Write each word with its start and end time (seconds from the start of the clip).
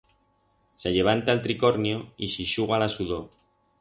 Se 0.77 0.93
llevanta 0.93 1.31
el 1.35 1.43
tricornio 1.47 1.99
y 2.25 2.29
se 2.35 2.41
ixuga 2.47 2.81
la 2.85 2.89
sudor. 2.95 3.23